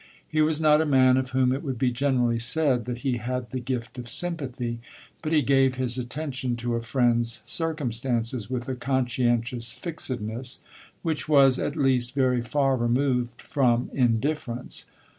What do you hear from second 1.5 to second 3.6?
it would be generally said that he had the